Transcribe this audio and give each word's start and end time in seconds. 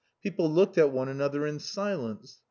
People 0.23 0.51
looked 0.51 0.79
at 0.79 0.91
one 0.91 1.09
another 1.09 1.45
in 1.45 1.59
silence. 1.59 2.39